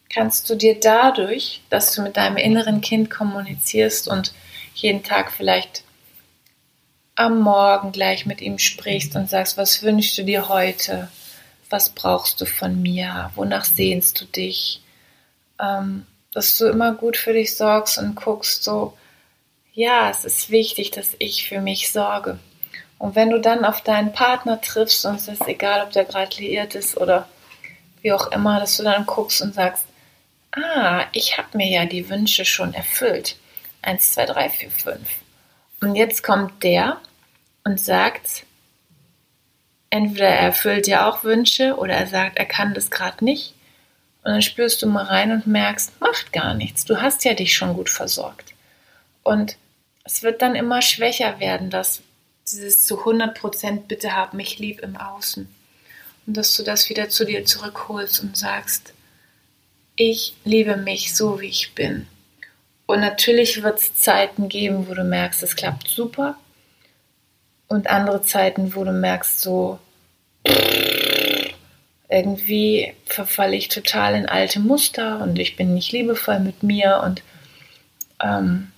kannst 0.09 0.49
du 0.49 0.55
dir 0.55 0.79
dadurch, 0.79 1.61
dass 1.69 1.93
du 1.93 2.01
mit 2.01 2.15
deinem 2.15 2.37
inneren 2.37 2.81
Kind 2.81 3.09
kommunizierst 3.09 4.07
und 4.07 4.33
jeden 4.73 5.03
Tag 5.03 5.31
vielleicht 5.31 5.83
am 7.15 7.41
Morgen 7.41 7.91
gleich 7.91 8.25
mit 8.25 8.41
ihm 8.41 8.57
sprichst 8.57 9.15
und 9.15 9.29
sagst, 9.29 9.57
was 9.57 9.83
wünschst 9.83 10.17
du 10.17 10.23
dir 10.23 10.49
heute? 10.49 11.09
Was 11.69 11.89
brauchst 11.89 12.41
du 12.41 12.45
von 12.45 12.81
mir? 12.81 13.31
Wonach 13.35 13.65
sehnst 13.65 14.21
du 14.21 14.25
dich? 14.25 14.81
Ähm, 15.59 16.05
dass 16.33 16.57
du 16.57 16.65
immer 16.65 16.93
gut 16.93 17.15
für 17.17 17.33
dich 17.33 17.55
sorgst 17.55 17.97
und 17.97 18.15
guckst 18.15 18.63
so, 18.63 18.93
ja, 19.73 20.09
es 20.09 20.25
ist 20.25 20.49
wichtig, 20.49 20.91
dass 20.91 21.15
ich 21.19 21.47
für 21.47 21.61
mich 21.61 21.91
sorge. 21.91 22.39
Und 22.97 23.15
wenn 23.15 23.29
du 23.29 23.39
dann 23.39 23.65
auf 23.65 23.81
deinen 23.81 24.13
Partner 24.13 24.59
triffst 24.61 25.05
und 25.05 25.15
es 25.15 25.27
ist 25.27 25.47
egal, 25.47 25.81
ob 25.81 25.91
der 25.91 26.05
gerade 26.05 26.35
liiert 26.37 26.75
ist 26.75 26.97
oder 26.97 27.27
wie 28.01 28.11
auch 28.13 28.31
immer, 28.31 28.59
dass 28.59 28.77
du 28.77 28.83
dann 28.83 29.05
guckst 29.05 29.41
und 29.41 29.53
sagst, 29.53 29.85
ah, 30.51 31.05
ich 31.11 31.37
habe 31.37 31.57
mir 31.57 31.67
ja 31.69 31.85
die 31.85 32.09
Wünsche 32.09 32.45
schon 32.45 32.73
erfüllt. 32.73 33.37
Eins, 33.81 34.13
zwei, 34.13 34.25
drei, 34.25 34.49
vier, 34.49 34.71
fünf. 34.71 35.09
Und 35.81 35.95
jetzt 35.95 36.23
kommt 36.23 36.63
der 36.63 36.99
und 37.63 37.79
sagt, 37.79 38.45
entweder 39.95 40.27
er 40.27 40.39
erfüllt 40.39 40.87
ja 40.87 41.09
auch 41.09 41.23
Wünsche 41.23 41.77
oder 41.77 41.93
er 41.93 42.07
sagt, 42.07 42.37
er 42.37 42.45
kann 42.45 42.73
das 42.73 42.91
gerade 42.91 43.23
nicht. 43.23 43.53
Und 44.23 44.31
dann 44.31 44.41
spürst 44.41 44.81
du 44.81 44.87
mal 44.87 45.05
rein 45.05 45.31
und 45.31 45.47
merkst, 45.47 46.01
macht 46.01 46.33
gar 46.33 46.53
nichts. 46.53 46.83
Du 46.83 47.01
hast 47.01 47.23
ja 47.23 47.33
dich 47.33 47.55
schon 47.55 47.75
gut 47.75 47.89
versorgt. 47.89 48.53
Und 49.23 49.57
es 50.03 50.21
wird 50.21 50.41
dann 50.41 50.55
immer 50.55 50.81
schwächer 50.81 51.39
werden, 51.39 51.69
dass 51.69 52.01
dieses 52.51 52.83
zu 52.83 52.99
100 52.99 53.39
Prozent 53.39 53.87
bitte 53.87 54.15
hab 54.15 54.33
mich 54.33 54.59
lieb 54.59 54.81
im 54.81 54.97
Außen. 54.97 55.47
Und 56.27 56.37
dass 56.37 56.55
du 56.57 56.63
das 56.63 56.89
wieder 56.89 57.09
zu 57.09 57.23
dir 57.23 57.45
zurückholst 57.45 58.21
und 58.21 58.35
sagst, 58.35 58.93
ich 59.95 60.35
liebe 60.43 60.75
mich 60.75 61.15
so, 61.15 61.39
wie 61.39 61.47
ich 61.47 61.73
bin. 61.73 62.07
Und 62.85 62.99
natürlich 62.99 63.63
wird 63.63 63.79
es 63.79 63.95
Zeiten 63.95 64.49
geben, 64.49 64.87
wo 64.89 64.93
du 64.93 65.03
merkst, 65.03 65.41
es 65.41 65.55
klappt 65.55 65.87
super. 65.87 66.37
Und 67.67 67.87
andere 67.87 68.21
Zeiten, 68.21 68.75
wo 68.75 68.83
du 68.83 68.91
merkst, 68.91 69.39
so 69.39 69.79
irgendwie 72.09 72.93
verfalle 73.05 73.55
ich 73.55 73.67
total 73.67 74.15
in 74.15 74.25
alte 74.27 74.59
Muster 74.59 75.21
und 75.21 75.37
ich 75.39 75.55
bin 75.55 75.73
nicht 75.73 75.91
liebevoll 75.91 76.39
mit 76.39 76.63
mir 76.63 77.01
und 77.03 77.23
ähm, 78.21 78.71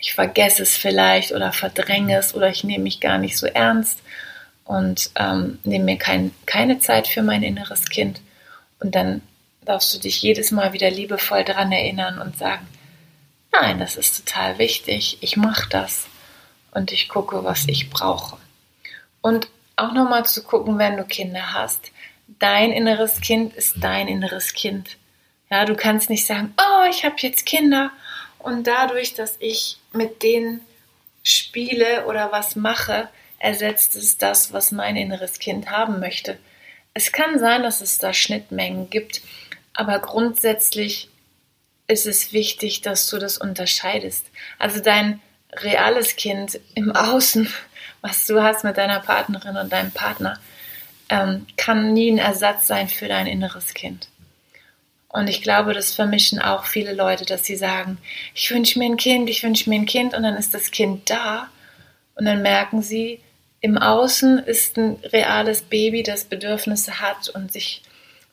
ich 0.00 0.14
vergesse 0.14 0.62
es 0.62 0.76
vielleicht 0.76 1.32
oder 1.32 1.52
verdränge 1.52 2.18
es 2.18 2.34
oder 2.34 2.50
ich 2.50 2.64
nehme 2.64 2.84
mich 2.84 3.00
gar 3.00 3.18
nicht 3.18 3.38
so 3.38 3.46
ernst 3.46 4.00
und 4.64 5.10
ähm, 5.16 5.58
nehme 5.64 5.84
mir 5.84 5.98
kein, 5.98 6.32
keine 6.46 6.78
Zeit 6.78 7.08
für 7.08 7.22
mein 7.22 7.42
inneres 7.42 7.88
Kind. 7.88 8.20
Und 8.80 8.94
dann 8.94 9.22
darfst 9.64 9.94
du 9.94 9.98
dich 9.98 10.22
jedes 10.22 10.50
Mal 10.50 10.72
wieder 10.72 10.90
liebevoll 10.90 11.44
daran 11.44 11.72
erinnern 11.72 12.18
und 12.18 12.36
sagen, 12.36 12.66
nein, 13.52 13.78
das 13.78 13.96
ist 13.96 14.24
total 14.24 14.58
wichtig, 14.58 15.18
ich 15.20 15.36
mache 15.36 15.68
das 15.68 16.06
und 16.72 16.92
ich 16.92 17.08
gucke, 17.08 17.44
was 17.44 17.66
ich 17.68 17.90
brauche. 17.90 18.36
Und 19.20 19.48
auch 19.82 19.92
nochmal 19.92 20.24
zu 20.24 20.42
gucken, 20.42 20.78
wenn 20.78 20.96
du 20.96 21.04
Kinder 21.04 21.52
hast, 21.52 21.90
dein 22.38 22.72
inneres 22.72 23.20
Kind 23.20 23.54
ist 23.54 23.76
dein 23.80 24.08
inneres 24.08 24.54
Kind. 24.54 24.96
Ja, 25.50 25.64
du 25.64 25.74
kannst 25.74 26.10
nicht 26.10 26.26
sagen, 26.26 26.54
oh, 26.58 26.88
ich 26.90 27.04
habe 27.04 27.16
jetzt 27.18 27.46
Kinder 27.46 27.90
und 28.38 28.66
dadurch, 28.66 29.14
dass 29.14 29.36
ich 29.38 29.78
mit 29.92 30.22
denen 30.22 30.60
spiele 31.22 32.06
oder 32.06 32.32
was 32.32 32.56
mache, 32.56 33.08
ersetzt 33.38 33.96
es 33.96 34.18
das, 34.18 34.52
was 34.52 34.72
mein 34.72 34.96
inneres 34.96 35.38
Kind 35.38 35.70
haben 35.70 36.00
möchte. 36.00 36.38
Es 36.94 37.12
kann 37.12 37.38
sein, 37.38 37.62
dass 37.62 37.80
es 37.80 37.98
da 37.98 38.12
Schnittmengen 38.12 38.90
gibt, 38.90 39.22
aber 39.74 39.98
grundsätzlich 39.98 41.08
ist 41.86 42.06
es 42.06 42.32
wichtig, 42.32 42.80
dass 42.80 43.08
du 43.08 43.18
das 43.18 43.38
unterscheidest. 43.38 44.26
Also 44.58 44.80
dein 44.80 45.20
reales 45.52 46.16
Kind 46.16 46.60
im 46.74 46.92
Außen, 46.92 47.52
was 48.02 48.26
du 48.26 48.42
hast 48.42 48.64
mit 48.64 48.76
deiner 48.76 49.00
Partnerin 49.00 49.56
und 49.56 49.72
deinem 49.72 49.92
Partner, 49.92 50.38
ähm, 51.08 51.46
kann 51.56 51.92
nie 51.92 52.10
ein 52.10 52.18
Ersatz 52.18 52.66
sein 52.66 52.88
für 52.88 53.08
dein 53.08 53.26
inneres 53.26 53.72
Kind. 53.74 54.08
Und 55.08 55.28
ich 55.28 55.42
glaube, 55.42 55.74
das 55.74 55.94
vermischen 55.94 56.40
auch 56.40 56.64
viele 56.64 56.94
Leute, 56.94 57.24
dass 57.24 57.44
sie 57.44 57.56
sagen, 57.56 57.98
ich 58.34 58.50
wünsche 58.50 58.78
mir 58.78 58.86
ein 58.86 58.96
Kind, 58.96 59.28
ich 59.28 59.42
wünsche 59.42 59.68
mir 59.68 59.76
ein 59.76 59.86
Kind 59.86 60.14
und 60.14 60.22
dann 60.22 60.36
ist 60.36 60.54
das 60.54 60.70
Kind 60.70 61.08
da 61.10 61.48
und 62.14 62.24
dann 62.24 62.42
merken 62.42 62.82
sie, 62.82 63.20
im 63.60 63.78
Außen 63.78 64.38
ist 64.38 64.76
ein 64.76 64.96
reales 65.12 65.62
Baby, 65.62 66.02
das 66.02 66.24
Bedürfnisse 66.24 67.00
hat 67.00 67.28
und 67.28 67.52
sich 67.52 67.82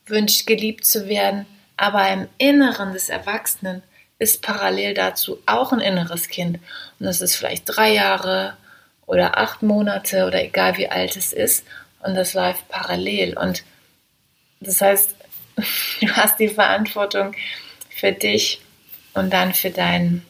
wünscht, 0.06 0.46
geliebt 0.46 0.84
zu 0.84 1.06
werden, 1.06 1.46
aber 1.76 2.10
im 2.10 2.28
Inneren 2.38 2.92
des 2.92 3.10
Erwachsenen 3.10 3.82
ist 4.18 4.42
parallel 4.42 4.94
dazu 4.94 5.38
auch 5.46 5.72
ein 5.72 5.80
inneres 5.80 6.28
Kind. 6.28 6.58
Und 6.98 7.06
das 7.06 7.20
ist 7.20 7.36
vielleicht 7.36 7.64
drei 7.66 7.92
Jahre 7.92 8.56
oder 9.10 9.38
acht 9.38 9.60
Monate 9.62 10.24
oder 10.24 10.42
egal 10.42 10.76
wie 10.76 10.88
alt 10.88 11.16
es 11.16 11.32
ist. 11.32 11.66
Und 12.00 12.14
das 12.14 12.32
läuft 12.32 12.68
parallel. 12.68 13.36
Und 13.36 13.64
das 14.60 14.80
heißt, 14.80 15.16
du 16.00 16.08
hast 16.12 16.38
die 16.38 16.48
Verantwortung 16.48 17.34
für 17.90 18.12
dich 18.12 18.62
und 19.12 19.32
dann 19.32 19.52
für 19.52 19.70
dein, 19.70 20.24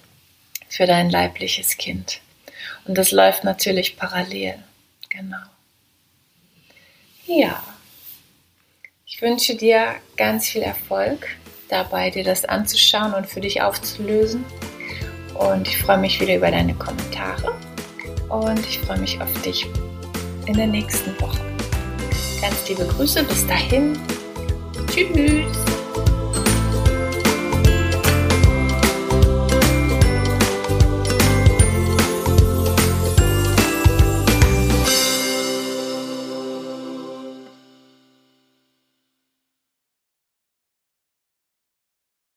für 0.68 0.86
dein 0.86 1.10
leibliches 1.10 1.76
Kind. 1.76 2.20
Und 2.86 2.96
das 2.96 3.10
läuft 3.10 3.44
natürlich 3.44 3.98
parallel. 3.98 4.58
Genau. 5.10 5.44
Ja. 7.26 7.62
Ich 9.04 9.20
wünsche 9.20 9.56
dir 9.56 9.96
ganz 10.16 10.48
viel 10.48 10.62
Erfolg 10.62 11.28
dabei, 11.68 12.08
dir 12.08 12.24
das 12.24 12.46
anzuschauen 12.46 13.12
und 13.12 13.26
für 13.26 13.42
dich 13.42 13.60
aufzulösen. 13.60 14.42
Und 15.34 15.68
ich 15.68 15.76
freue 15.76 15.98
mich 15.98 16.18
wieder 16.18 16.36
über 16.36 16.50
deine 16.50 16.74
Kommentare. 16.74 17.54
Und 18.30 18.60
ich 18.60 18.78
freue 18.78 18.98
mich 18.98 19.20
auf 19.20 19.32
dich 19.42 19.66
in 20.46 20.54
der 20.54 20.68
nächsten 20.68 21.20
Woche. 21.20 21.40
Ganz 22.40 22.68
liebe 22.68 22.86
Grüße, 22.86 23.24
bis 23.24 23.46
dahin. 23.46 23.98
Tschüss. 24.88 25.69